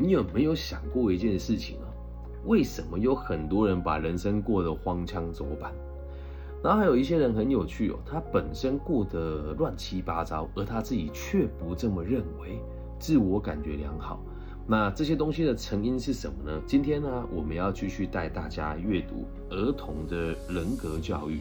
[0.00, 1.90] 你有没有想过一件事情啊？
[2.44, 5.72] 为什么有很多人把人生过得荒腔走板？
[6.62, 12.60] 然后还有一些人很有趣哦，他本身过得乱七八糟，而他自己却不这么认为，
[13.00, 14.20] 自我感觉良好。
[14.68, 16.60] 那这些东西的成因是什么呢？
[16.64, 21.40] 今天呢，我们要继续带大家阅读儿童的人格教育。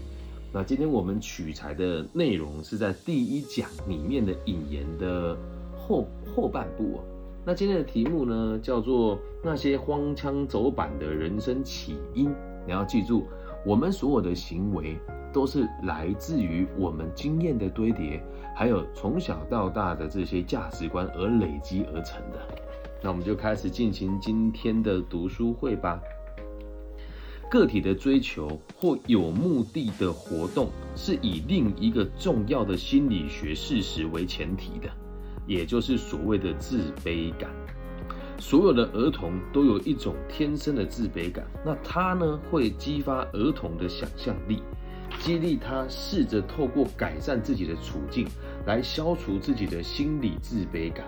[0.51, 5.37] 那今天我们取材的内容是在第一讲里面的引言的
[5.77, 6.99] 后后半部啊。
[7.47, 12.29] 那今天的题目呢，叫做那些荒腔走板的人生起因。
[12.65, 13.25] 你要记住，
[13.65, 14.97] 我们所有的行为
[15.31, 18.21] 都是来自于我们经验的堆叠，
[18.53, 22.39] 还有从小到大的这些价值观而累积而成的。
[23.01, 26.01] 那我们就开始进行今天的读书会吧。
[27.49, 30.67] 个体的追求或有目的的活动，
[30.97, 34.89] 是以另一个重要的心理学事实为前提的，
[35.47, 37.49] 也就是所谓的自卑感。
[38.39, 44.61] 所有的儿童都有一种天生的自卑感，那它呢会激发儿童的想象力，
[45.19, 48.27] 激励他试着透过改善自己的处境
[48.67, 51.07] 来消除自己的心理自卑感。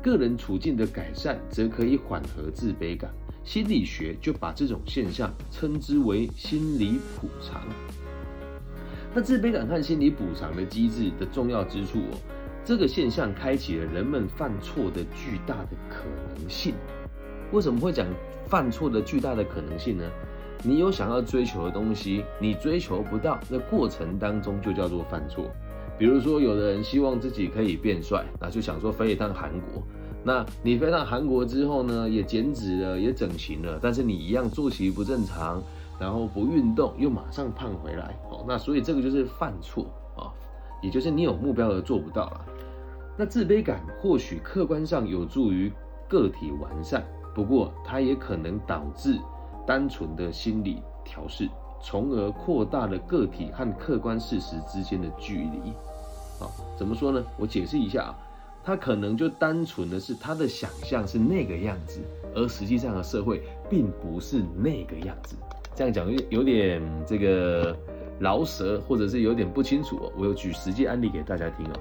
[0.00, 3.10] 个人处境的改善则可以缓和自卑感，
[3.42, 7.62] 心理学就把这种现象称之为心理补偿。
[9.12, 12.16] 那自卑感和心理补偿的机制的重要之处哦，
[12.64, 16.74] 这个现象开启了人们犯错的巨大的可能性。
[17.52, 18.06] 为什么会讲
[18.46, 20.04] 犯错的巨大的可能性呢？
[20.62, 25.46] 你有想要追求的东西，你追求不到，那过程当中就叫做犯错。
[25.98, 29.82] 比如说，有的人希望自己可以变帅，那就想说飞一趟韩国。
[30.22, 35.62] 那你飞到韩国之后呢，也减脂了，也整形了，但是你一样作息不正常，
[35.98, 38.14] 然后不运动，又马上胖回来。
[38.30, 40.28] 哦，那所以这个就是犯错啊，
[40.80, 42.46] 也就是你有目标而做不到了。
[43.16, 45.70] 那自卑感或许客观上有助于
[46.08, 49.18] 个体完善，不过它也可能导致
[49.66, 51.48] 单纯的心理调试，
[51.82, 55.72] 从而扩大了个体和客观事实之间的距离。
[56.38, 57.22] 好，怎么说呢？
[57.36, 58.16] 我解释一下啊，
[58.64, 62.00] 他可能就单纯的是他的想象是那个样子，
[62.34, 65.36] 而实际上的社会并不是那个样子。
[65.74, 67.76] 这样讲有有点这个
[68.20, 70.12] 饶舌，或者是有点不清楚哦。
[70.16, 71.72] 我有举实际案例给大家听哦。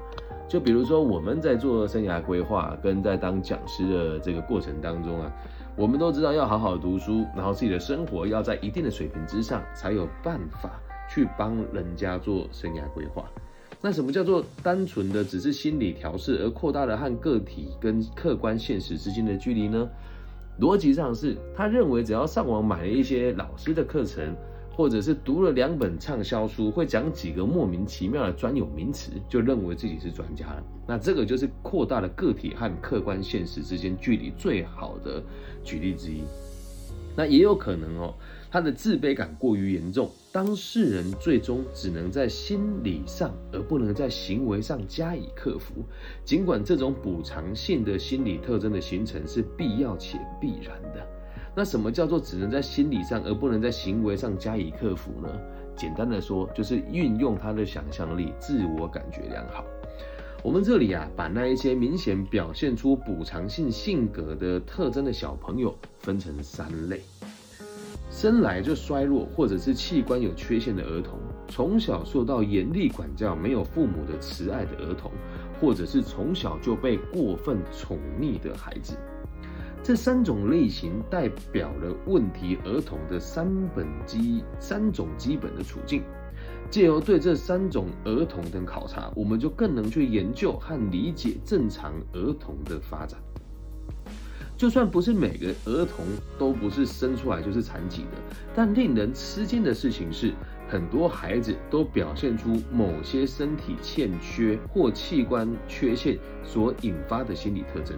[0.48, 5.32] 就比如说我们在做生涯规划跟在当讲师的这个过程当中啊，
[5.76, 10.72] 我们都知道要好好读书，然后自己的生活要在一定的水平之上，才有办法
[11.08, 13.30] 去帮人家做生涯规划。
[13.82, 19.88] 那什么叫做单纯的只是心理调试，而扩大了和个体跟客观现实之间的距离呢？
[20.60, 24.36] 逻辑上是，他认为只要上网买了一些老师的课程，
[24.80, 30.64] 或者是读了两本畅销书，会讲几个莫名其妙的专有名词，就认为自己是专家了。
[30.88, 35.22] 那这个就是扩大了个体和客观现实之间距离最好的
[35.66, 36.22] 举例之一。
[37.14, 38.14] 那也有可能哦。
[38.50, 45.84] 他的自卑感过于严重，当事人最终只能在心理上，而不能在行为上加以克服。
[46.24, 51.06] 尽管这种补偿性的心理特征的形成是必要且必然的，
[51.60, 55.28] 那什么叫做只能在心理上，而不能在行为上加以克服呢？
[55.76, 59.66] 简单的说，就是运用他的想象力，自我感觉良好。
[60.42, 67.02] 我们这里啊，把那一些明显表现出补偿性性格的特征的小朋友分成三类。
[68.10, 71.20] 生来就衰弱或者是器官有缺陷的儿童，
[71.50, 75.12] 从小受到严厉管教、没有父母的慈爱的儿童，
[75.60, 78.96] 或者是从小就被过分宠溺的孩子，
[79.82, 86.04] 这三种类型代表了问题儿童的三本基三种基本的处境。
[86.70, 93.20] 借由对这三种儿童的考察，我们就更能去研究和理解正常儿童的发展。
[94.56, 96.06] 就算不是每个儿童
[96.38, 100.34] 都不是生出来就是残疾的，但令人吃惊的事情是，
[100.68, 107.98] 很多孩子都表现出某些身体欠缺或器官缺陷所引发的心理特征。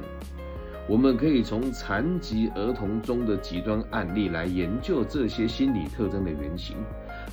[0.88, 6.76] 我们可以从残疾儿童中的极端案例来研究这些心理特征的原型。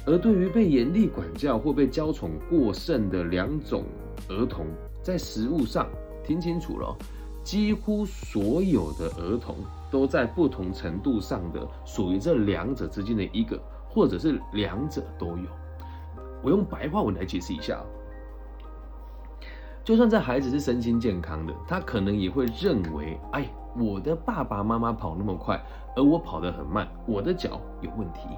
[0.07, 3.85] 而对于被严厉管教或被娇宠过剩的两种
[4.29, 4.67] 儿童，
[5.03, 5.89] 在食物上，
[6.25, 6.97] 听清楚了。
[7.43, 9.57] 几乎所有的儿童
[9.91, 13.59] 都在不同程度上的属于这两者之间的一个，
[13.89, 15.45] 或者是两者都有。
[16.43, 17.83] 我用白话文来解释一下：
[19.89, 25.59] 就算这孩子是身心健康的，他可能也会认为，哎，我的爸爸妈妈跑那么快，
[25.97, 28.29] 而我跑得很慢，我的脚有问题；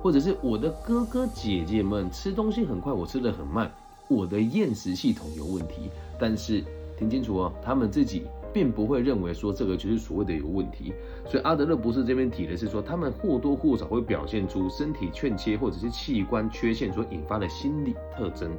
[0.00, 3.70] 或者是我的哥哥姐姐们吃东西很快，我吃得很慢，
[4.08, 5.90] 我的厌食系统有问题。
[6.18, 6.64] 但是
[6.96, 8.26] 听清楚哦，他们自己。
[8.54, 10.90] 并不会认为说这个就是所谓的有问题。
[11.28, 18.50] 所以阿德勒博士这边提的是说，他们或多或少会表现出身体欠缺或者是器官缺陷所引发的心理特征，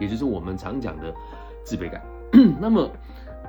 [0.00, 1.14] 也就是我们常讲的
[1.66, 2.02] 自卑感。
[2.58, 2.90] 那么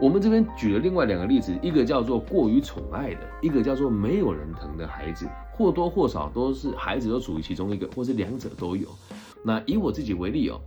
[0.01, 8.87] 我们这边举了另外两个例子，一个叫做过于宠爱的，一个叫做没有人疼的孩子，或多或少都是孩子都属于其中一个，或是两者都有。
[9.43, 10.59] 那以我自己为例哦，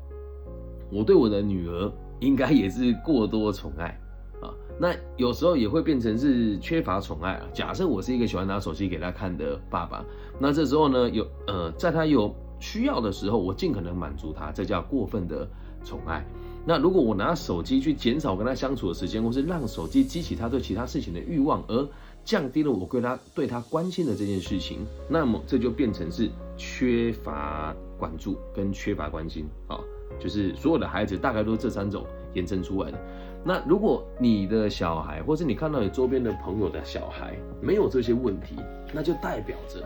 [0.91, 3.97] 我对我的女儿应该也是过多宠爱
[4.43, 4.51] 啊，
[4.81, 7.47] 那有时候也会变成是缺乏宠爱啊。
[7.53, 10.05] 假设我是一个喜欢拿手机给她看的爸爸，
[10.39, 15.49] 那这时候呢，有呃，在她有需要的时候，我尽可能满足她，这叫过分的
[15.85, 16.27] 宠爱。
[16.67, 21.89] 那如果我拿手机去减少跟他相处的时间，或是让手机激起他对其他事情的欲望，而
[22.25, 24.79] 降低了我对他对他关心的这件事情，
[25.09, 29.81] 那么这就变成是缺乏关注跟缺乏关心啊，
[30.19, 32.05] 就是所有的孩子大概都是这三种
[32.35, 32.99] 延伸出来的。
[33.43, 38.55] 那如果你的小孩，或是你看到你周边的朋友的小孩没有这些问题，
[38.93, 39.83] 那就代表着。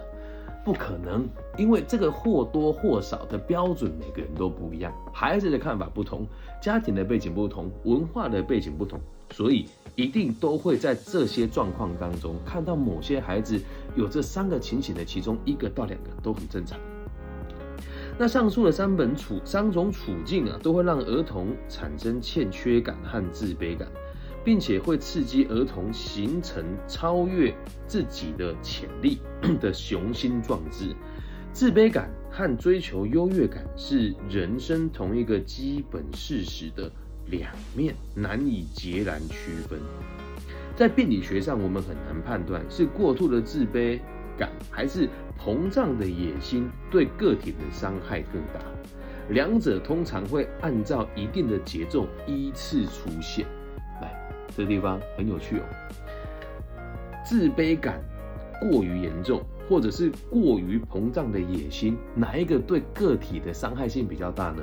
[0.64, 1.28] 不可能，
[1.58, 6.26] 因为这个或多或少的标准，每个人都不一样，孩子的看法不同，
[6.62, 8.98] 家庭的背景不同，文化的背景不同，
[9.30, 13.60] 所以一定都会在这些状况当中看到某些孩子
[13.94, 16.78] 有这三个情形的其中一个到两个都很正常。
[18.16, 23.86] 那上述的三本处三种处境啊，都会让儿童产生欠缺感和自卑感。
[24.44, 27.52] 并且会刺激儿童形成超越
[27.86, 29.18] 自己的潜力
[29.60, 30.94] 的雄心壮志。
[31.52, 36.90] 自卑感和追求优越感是人生同一个基本事实的
[37.26, 39.80] 两面，难以截然区分。
[40.76, 44.00] 在病理学上，我们很难判断是过度的自卑
[44.36, 45.08] 感还是
[45.40, 48.60] 膨胀的野心对个体的伤害更大。
[49.30, 53.46] 两者通常会按照一定的节奏依次出现。
[54.56, 55.62] 这个地方很有趣哦。
[57.24, 58.00] 自卑感
[58.60, 64.62] 过于严重，或者是过于膨胀的野心，哪一个对个体的伤害性比较大呢？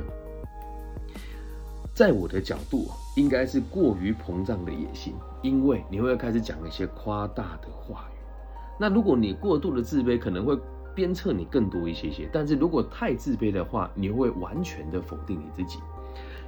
[1.94, 8.18] 在我的角度，应该是过于膨胀的野心，因为你会开始讲一些夸大的话语。
[8.80, 10.58] 那如果你过度的自卑，可能会
[10.96, 15.80] 鞭策你更多一些些；但是如果太自卑的话，你会完全的否定你自己。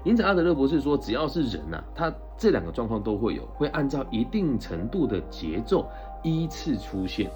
[0.04, 5.88] 因此，阿德勒博士说，只要是人呐，他这两个状况都会有，会按照一定程度的节奏
[6.24, 7.32] 依次出现。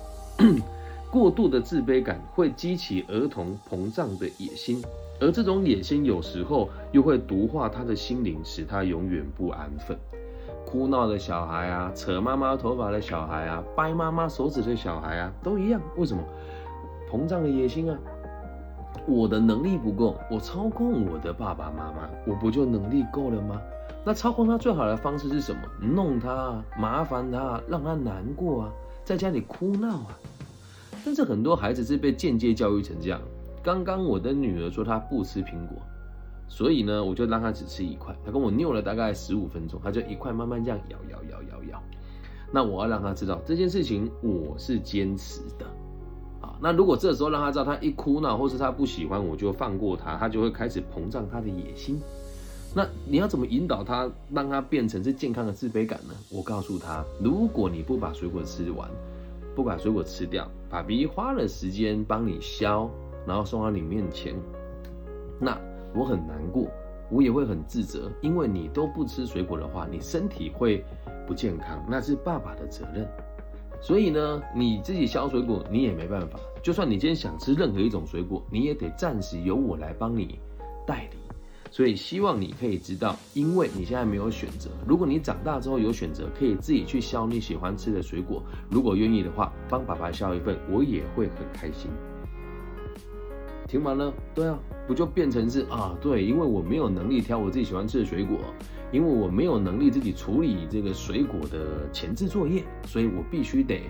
[1.10, 4.84] 过度的自卑感会激起儿童膨胀的野心，
[5.22, 9.98] 而这种野心有时候又会毒化他的心灵，使他永远不安分。
[10.66, 15.82] 哭闹的小孩啊，扯妈妈头发的小孩啊，掰妈妈手指的小孩啊，都一样。
[15.96, 16.22] 为什么？
[17.10, 17.98] 膨胀的野心啊。
[19.08, 23.62] 我的能力不够，我操控我的爸爸妈妈，我不就能力够了吗？
[24.06, 25.62] 那操控他最好的方式是什么？
[25.80, 28.74] 弄他，麻烦他，让他难过啊，
[29.04, 30.18] 在家里哭闹啊。
[31.06, 33.22] 但是很多孩子是被间接教育成这样。
[33.64, 35.78] 刚刚我的女儿说她不吃苹果，
[36.48, 38.16] 所以呢，我就让她只吃一块。
[38.26, 41.84] 她跟我拗了大概十五分钟，她就一块慢慢这样咬咬咬咬咬。
[42.52, 45.66] 那我要让她知道这件事情我是坚持的。
[46.60, 52.00] 那如果这时候让他知道，他一哭闹或是他不喜欢，我就放过他，他就会开始膨胀他的野心。
[52.76, 56.14] 那你要怎么引导他，让他变成是健康的自卑感呢？
[56.30, 58.90] 我告诉他，如果你不把水果吃完，
[59.56, 62.90] 不把水果吃掉，爸比花了时间帮你削，
[63.26, 64.36] 然后送到你面前，
[65.40, 65.58] 那
[65.96, 66.68] 我很难过，
[67.10, 70.84] 我也会很自责，因为你都不吃水果的话，你身体会
[71.26, 73.08] 不健康，那是爸爸的责任。
[73.80, 76.40] 所以呢，你自己削水果，你也没办法。
[76.62, 80.40] 就算你今天想吃任何一种水果，你也得暂时由我来帮你
[80.86, 81.18] 代理。
[81.70, 84.70] 所以希望你可以知道，因为你现在没有选择。
[84.88, 88.42] 如果你长大之后有选择，可以自己去削你喜欢吃的水果。
[88.70, 91.92] 如果愿意的话，帮爸爸削一份，我也会很开心。
[93.68, 94.58] 听完了，对啊，
[94.88, 95.94] 不就变成是啊？
[96.02, 98.38] 对，因为我没有能力挑我自己喜欢吃的水果。
[98.92, 103.84] 因为我没有能力自己处理这个水果的前置作业，所以我必须得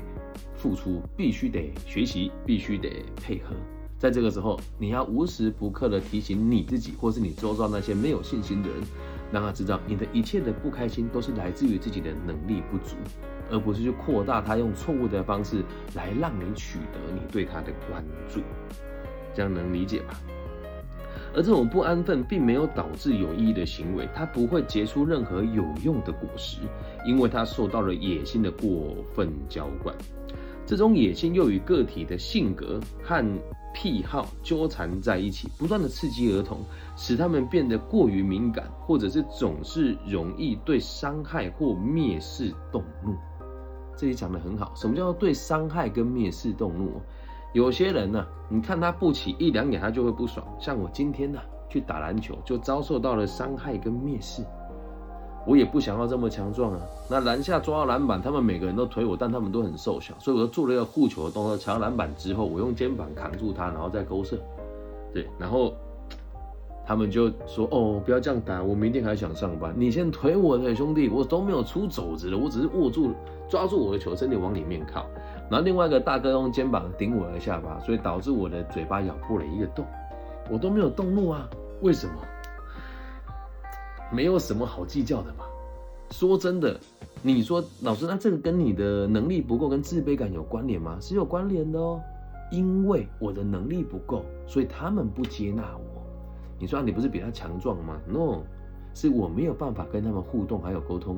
[0.56, 3.56] 付出，必须得学习，必须得配合。
[4.00, 8.77] 在这个时候，你要无时不刻的提醒你自己，或是你周遭那些没有信心的人，
[9.32, 12.96] 让他知道你的一切的不开心都是来自于自己的能力不足，
[13.50, 15.63] 而不是去扩大他用错误的方式
[15.96, 18.42] 来让你取得你对他的关注。
[19.34, 20.20] 这样能理解吧？
[21.34, 26.60] 而这种不安分并没有导致有意义的行为，它不会结出任何有用的果实，
[27.05, 29.96] 因为它受到了野心的过分浇灌。
[30.65, 33.24] 这种野心又与个体的性格和
[33.74, 36.60] 癖好纠缠在一起，不断的刺激儿童，
[36.98, 43.15] 使他们变得过于敏感，或者是总是容易对伤害或蔑视动怒。
[43.96, 47.01] 这里讲的很好，什么叫做对伤害跟蔑视动怒？
[47.57, 50.45] 有些人呢，你看他不起一两眼，他就会不爽。
[50.59, 54.43] 像我今天呢，去打篮球就遭受到了伤害跟蔑视。
[55.43, 56.79] 我也不想要这么强壮啊！
[57.09, 64.37] 那篮下抓篮板，他们每个人都推我，但他们都很瘦小，所以我就做了一个护球的动作，抢篮板之后，我用肩膀扛住他，然后再勾射。
[65.11, 65.73] 对，然后
[66.85, 69.73] 他们就说：“哦，不要这样打，我明天还想上班。
[69.75, 73.13] 你先推我的兄弟，我都没有出肘子了，我只是握住
[73.49, 75.07] 抓住我的球，身体往里面靠。
[75.50, 79.86] 然后另外一个大哥用肩膀顶我的下巴，所以导致我的嘴巴咬破了一个洞，
[80.51, 81.48] 我都没有动怒啊？
[81.82, 82.13] 为什么？”
[84.12, 85.44] 没有什么好计较的嘛。
[86.12, 86.80] 说真的，
[87.22, 90.98] 你说老师，那这个跟你的能力不够，跟自卑感有关联吗？
[91.01, 92.01] 是有关联的哦。
[92.50, 96.01] 因为我的能力不够，所以他们不接纳我。
[96.58, 98.44] 你说你不是比他强壮吗？No，
[98.94, 101.18] 是我没有办法跟他们互动还有沟通。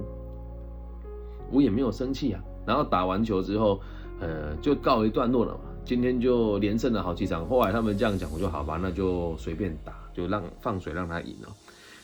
[1.52, 2.44] 我也没有生气啊。
[2.66, 3.80] 然后打完球之后，
[4.20, 5.62] 呃，就告一段落了嘛。
[5.86, 7.48] 今天就连胜了好几场。
[7.48, 11.50] 后来他们这样讲，我就好吧，那就随便打，就让放水让他赢了。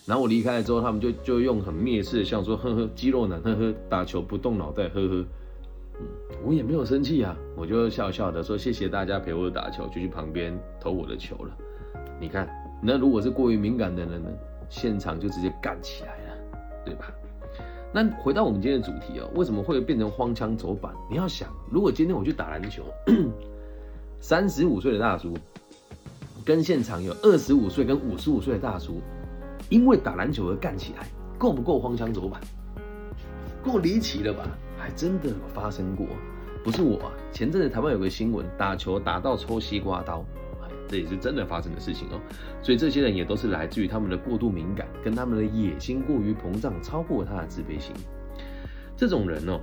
[0.06, 5.26] 然后我离开了之后，他们就就用很蔑视的笑说：“呵呵，肌肉男，呵呵，打球不动脑袋，呵呵。”
[6.00, 6.06] 嗯，
[6.44, 11.58] 我也没有生气啊，我就笑笑的说：“谢谢大家陪我打球，就去旁边投我的球了。”
[12.20, 12.50] 你看，
[12.82, 14.30] 那如果是过于敏感的人呢，
[14.70, 16.38] 现场就直接干起来了，
[16.86, 17.12] 对吧？
[17.96, 20.94] 那回到我们今天的主题哦，为什么会变成荒腔走板？
[21.10, 22.84] 你要想，如果今天我去打篮球，
[24.20, 25.34] 三十五岁的大叔
[26.44, 29.00] 跟现场有二十五岁跟五十五岁的大叔。
[29.70, 32.42] 因为打篮球而干起来，够不够荒腔走板？
[33.64, 34.44] 够离奇了吧？
[34.78, 36.06] 还真的有发生过，
[36.66, 37.14] 不是我啊。
[37.32, 40.22] 前阵子台湾有个新闻，打球打到抽西瓜刀，
[40.88, 42.20] 这也是真的发生的事情哦。
[42.62, 47.94] 所以这些人也都是来自于他们的过度敏感，跟他们的野心过于膨胀，超过他的自卑心。
[48.98, 49.60] 这种人哦，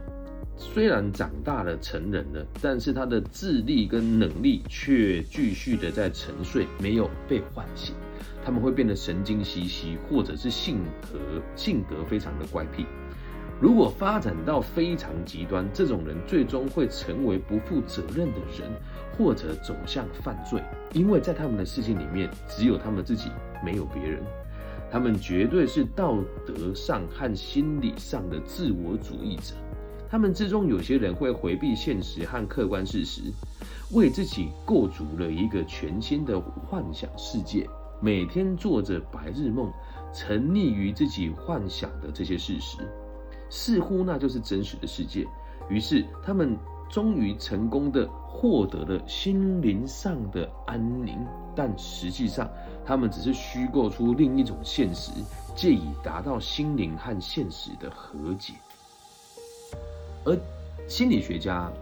[0.56, 7.94] 虽然长大了成人了，但是他的智力跟能力却继续的在沉睡，没有被唤醒。
[8.44, 11.18] 他们会变得神经兮兮，或者是性格
[11.54, 12.84] 性格非常的怪癖。
[13.60, 18.68] 如果发展到非常极端，这种人最终会成为不负责任的人，
[19.16, 20.62] 或者走向犯罪。
[20.92, 23.30] 因为在他们的世界里面，只有他们自己，
[23.64, 24.22] 没有别人。
[24.90, 29.54] 他们绝对是道德上和心理上的自我主义者。
[30.10, 33.22] 他们之中有些人会回避现实和客观事实，
[33.92, 37.66] 为自己构筑了一个全新的幻想世界。
[38.02, 39.72] 每天做着白日梦，
[40.12, 42.76] 沉溺于自己幻想的这些事实，
[43.48, 45.26] 似乎那就是真实的世界。
[45.70, 46.54] 于是他们
[46.92, 51.18] 终于成功的获得了心灵上的安宁，
[51.56, 52.46] 但实际上
[52.84, 55.10] 他们只是虚构出另一种现实，
[55.56, 58.52] 借以达到心灵和现实的和解。
[60.24, 60.38] 而
[60.86, 61.72] 心理学家、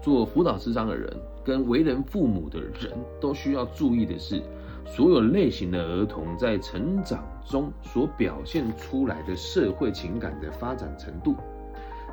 [0.00, 1.12] 做辅导师商的人
[1.44, 4.40] 跟为人父母的人都需要注意的是。
[4.88, 11.34] 所有类型的儿童在成长中所表现出来的社会情感的发展程度，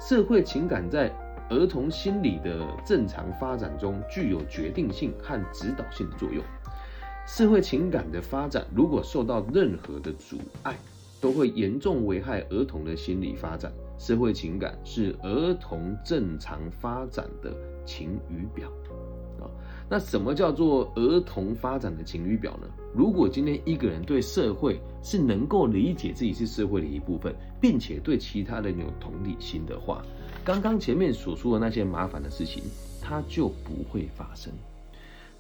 [0.02, 1.14] 社会情感在
[1.50, 6.44] 儿童心理的正常发展中具有决定性和指导性的作用。
[7.26, 10.76] 社会情感的发展如果受到任何的阻碍，
[11.22, 13.72] 都会严重危害儿童的心理发展。
[13.98, 18.68] 社会情感是儿童正常发展的晴雨表。
[19.40, 19.48] 啊
[19.90, 22.68] 那什么叫做儿童发展的晴雨表呢？
[22.96, 30.02] 如果今天一个人对社会是能够理解自己是社会的一部分，并且对其他人有同理心的话，
[30.46, 32.64] 刚刚前面所说的那些麻烦的事情，
[33.02, 34.52] 它就不会发生。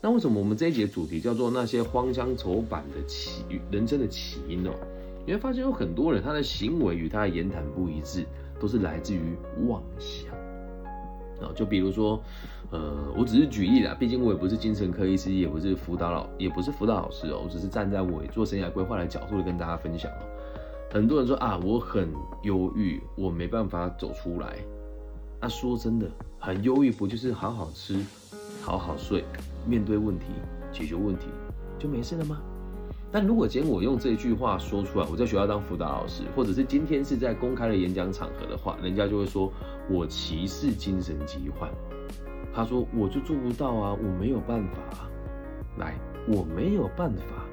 [0.01, 4.71] 那为什么我们这一节主题叫做那些荒腔走板的起人生的起因呢？
[5.25, 8.25] 你会发现有很多人他的行为与他的言谈不一致，
[8.59, 9.35] 都是来自于
[9.67, 10.33] 妄想。
[11.41, 12.21] 啊，就比如说。
[12.71, 20.25] 呃，我只是举例啦，毕竟我也不是精神科医师，也不是辅导老，也不是辅导老师哦，我只是站在我做生涯规划的角度跟大家分享哦。
[20.89, 24.57] 很多人说啊，我很忧郁，我没办法走出来。
[25.43, 26.09] 那说真的，
[26.39, 27.99] 很忧郁不就是好好吃，
[28.61, 29.25] 好好睡，
[29.67, 30.27] 面对问题，
[30.71, 31.25] 解决问题，
[31.77, 32.41] 就没事了吗？
[33.11, 39.51] 但如果今天我用这句话说出来，我在学校当辅导老师，或者是今天是在公开的演讲场合的话，人家就会说
[39.89, 41.69] 我歧视精神疾患。
[42.53, 45.09] 他说：“我就做不到啊，我没有办法。
[45.77, 47.45] 来，我没有办法，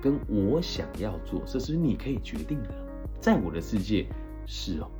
[0.00, 2.70] 跟我想要做，这是你可以决定的。
[3.20, 4.08] 在我的世界
[4.44, 4.90] 是哦，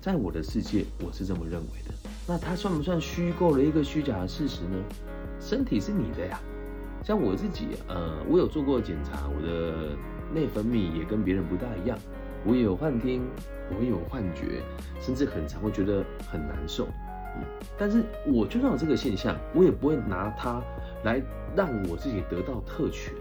[0.00, 1.94] 在我的世界我是这么认为的。
[2.26, 4.82] 那它算不算虚构了一个虚假的事实呢？
[5.38, 6.40] 身体是你的呀，
[7.04, 9.96] 像我自己，呃，我有做过检查，我的
[10.34, 11.98] 内分泌也跟别人不大一样，
[12.46, 13.26] 我也有幻听，
[13.76, 14.62] 我也有幻觉，
[15.02, 16.86] 甚至很常会觉得很难受。
[17.36, 17.44] 嗯，
[17.78, 20.62] 但是我就算有这个现象，我也不会拿它
[21.04, 21.22] 来
[21.54, 23.12] 让我自己得到特权，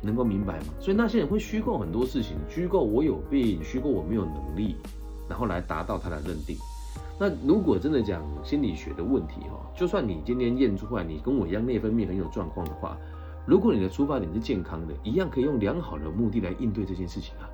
[0.00, 0.66] 能够明白吗？
[0.80, 4.76] 所以那些人会虚构很多事情，虚构我有病，虚构我没有能力，
[5.28, 6.56] 然后来达到他的认定。
[7.18, 12.96] 那如果真的讲心理学的问题哈，就算你今天验出来你跟我一样内分泌很有状况的话，
[13.46, 17.48] 如果你的出发点是健康的，一样可以用良好的目的来应对这件事情啊。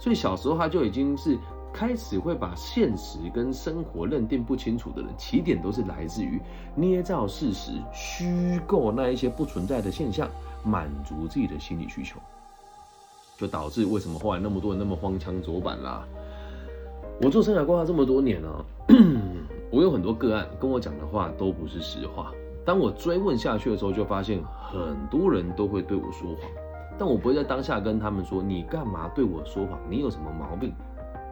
[0.00, 1.36] 所以小时候他就已经是
[1.72, 6.40] 开始会把现实跟生活认定不清楚的人，起点都是来自于
[6.74, 10.28] 捏造事实、虚构那一些不存在的现象，
[10.64, 12.18] 满足自己的心理需求，
[13.36, 16.04] 就导致为什么后来那么多人那么荒腔走板啦。
[17.20, 18.48] 我做生涯规划这么多年呢，
[19.70, 22.32] 我有很多个案跟我讲的话都不是实话。
[22.64, 26.48] 当我追问下去的时候，就发现很多人都会对我说谎，
[26.96, 30.72] 但我不会在当下跟他们说你干嘛对我说谎，你有什么毛病？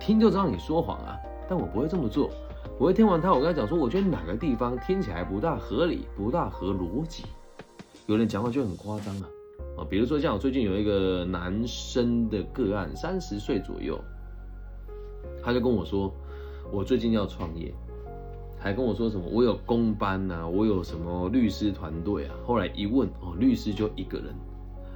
[0.01, 1.17] 听就知道你说谎啊，
[1.49, 2.31] 但我不会这么做。
[2.79, 7.25] 我会听完他，我跟他讲说，我觉得哪个地方听起来不大合理，不大合逻辑。
[8.07, 9.29] 有人讲话就很夸张啊，
[9.79, 13.97] 啊，比如说像我最近有一个男生的个案，三十岁左右。
[15.47, 16.13] 他就跟我说，
[16.73, 17.73] 我最近要创业，
[18.59, 22.35] 还跟我说什么我有公班呐，我有什么律师团队啊。
[22.45, 24.35] 后来一问，哦，律师就一个人，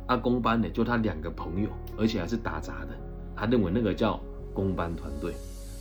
[0.08, 2.88] 啊，公班呢就他两个朋友，而且还是打杂的。
[3.36, 4.18] 他认为那个叫
[4.52, 5.32] 公班团队。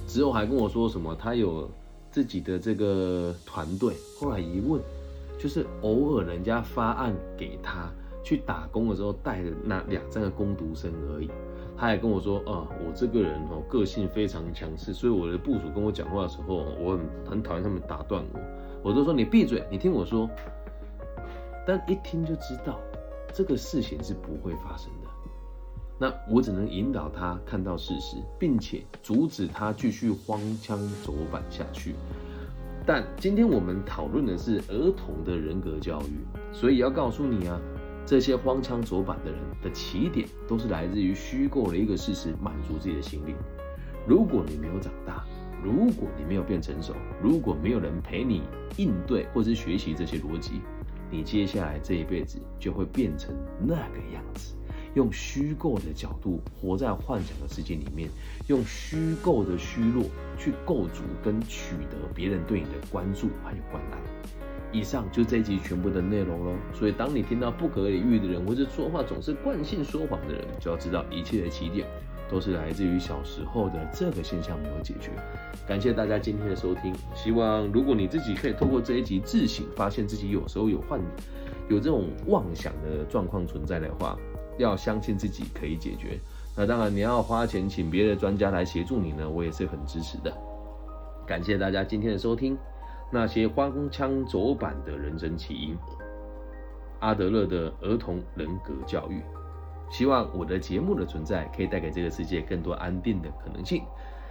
[0.05, 1.67] 之后还跟我说什么他有
[2.11, 3.95] 自己的这个团队。
[4.19, 4.79] 后来一问，
[5.39, 7.91] 就是偶尔人家发案给他
[8.23, 11.31] 去打工的时候带的那两三个工读生而已。
[11.79, 20.29] 他还跟我说啊，我这个人哦，个性非常强势，所以我的部署跟我讲话的时候，我很很讨厌他们打断我，我都说你闭嘴，你听我说。
[21.65, 22.79] 但一听就知道
[23.31, 25.07] 这个事情是不会发生的，
[25.97, 31.95] 那我只能引导他看到事实，并且阻止他继续荒腔走板下去。
[32.85, 37.57] 但今天我们讨论的是儿童的人格教育，所以要告诉你啊。
[38.05, 43.35] 这些荒腔走板的人的起点，都是来自于虚构的一个事实，满足自己的心理。
[44.07, 45.23] 如果你没有长大，
[45.63, 48.41] 如果你没有变成熟，如果没有人陪你
[48.77, 50.61] 应对或是学习这些逻辑，
[51.11, 54.55] 你接下来这一辈子就会变成那个样子，
[54.95, 58.09] 用虚构的角度活在幻想的世界里面，
[58.47, 60.03] 用虚构的虚弱
[60.37, 64.38] 去构筑跟取得别人对你的关注还有关爱。
[64.71, 66.53] 以上就这一集全部的内容喽。
[66.73, 71.87] 所以，当你听到不可理喻的人，或者说话总是惯性说谎的人，就要知道一切的起点
[72.29, 75.11] 都是来自于小时候的这个现象没有解决。
[75.67, 76.93] 感谢大家今天的收听。
[77.15, 80.99] 希望如果你自己可以透过这一集自省，发现自己有时候有幻
[81.69, 84.17] 有这种妄想的状况存在的话，
[84.57, 86.19] 要相信自己可以解决。
[86.55, 90.31] 那当然，你要花钱请别的专家来协助你呢，我也是很支持的。
[91.25, 92.57] 感谢大家今天的收听。
[93.11, 95.75] 那些荒腔走板的人生起因，
[96.99, 99.21] 阿德勒的儿童人格教育，
[99.89, 103.81] 希望我的节目的存在可以带给这个世界更多安定的可能性。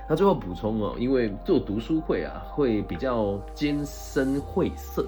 [0.08, 5.06] 那最后补充哦，因为做读书会啊，会比较艰深晦涩，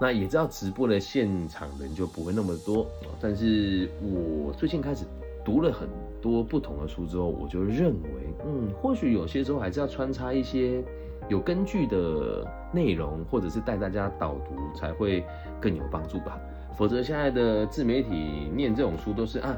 [0.00, 2.84] 那也知道直播的现场人就不会那么多。
[3.20, 5.04] 但是我最近开始
[5.44, 5.88] 读了很
[6.20, 10.82] 多不同的书之后，我就认为，嗯，或许有些时候还是要穿插一些。
[11.30, 15.24] 有根据的内容，或者是带大家导读，才会
[15.60, 16.38] 更有帮助吧。
[16.76, 19.56] 否则，现在的自媒体念这种书都是啊，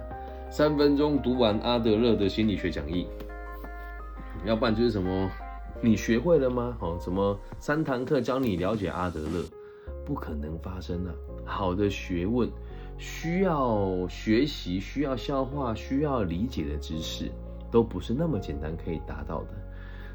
[0.51, 3.09] 三分钟读完阿德勒的心理学讲义，
[4.45, 5.31] 要不然就是什么
[5.81, 6.77] 你学会了吗？
[6.81, 9.43] 哦，什么三堂课教你了解阿德勒，
[10.05, 11.15] 不可能发生啊！
[11.45, 12.51] 好的学问
[12.99, 17.31] 需要学习，需要消化，需要理解的知识，
[17.71, 19.49] 都不是那么简单可以达到的。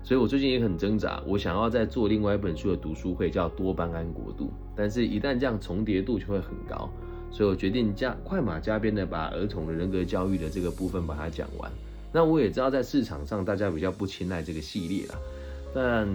[0.08, 4.50] 所以我最近也很挣扎，我想要再做另外一本书的读书会，叫多巴胺国度。
[4.74, 6.90] 但是，一旦这样重叠度就会很高，
[7.30, 11.70] 所以我决定加快马加鞭的把儿童的人格教育的这个部分把它讲完。
[12.14, 15.16] 那我也知道在市场上大家比较不青睐这个系列了，
[15.76, 16.08] 但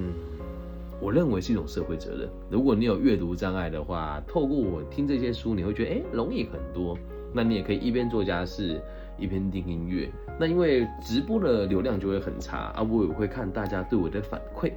[0.99, 2.27] 我认为是一种社会责任。
[2.49, 6.97] 如果你有阅读障碍的话，透过我听这些书，你会觉得哎容易很多。
[7.35, 8.81] 那你也可以一边做家事。
[9.19, 14.73] 一边听音乐，那因为直播的流量就会很差啊，我也会看大家对我的反馈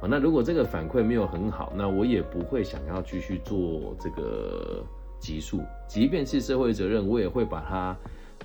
[0.00, 0.08] 啊。
[0.08, 4.84] 那如果这个反馈没有很好，那我也不会想要继续做这个
[5.20, 5.60] 集数。
[5.86, 7.96] 即便是社会责任，我也会把它，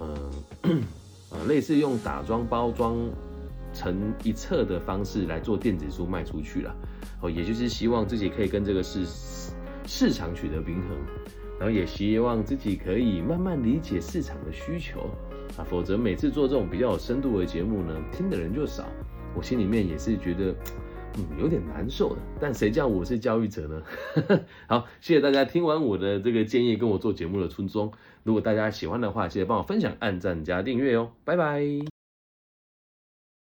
[0.02, 0.16] 嗯，
[1.32, 2.98] 呃，类似用打装包装
[3.74, 6.76] 成一册的方式来做电子书卖出去了。
[7.22, 9.06] 哦，也就是希望自己可以跟这个市
[9.86, 10.90] 市场取得平衡。
[11.60, 15.10] 然后也希望自己可以慢慢理解市场的需求
[15.58, 18.86] 啊，否则每次做这种比较有深度的节目呢，听的人就少，
[19.36, 20.56] 我心里面也是觉得。
[21.18, 23.82] 嗯，有点难受的，但谁叫我是教育者呢？
[24.70, 27.92] 好，谢谢大家听完我的这个建议，跟我做节目的初衷。
[28.24, 31.10] 如果大家喜欢的话，记得帮我分享、按赞、加订阅哦。
[31.26, 31.99] 拜拜。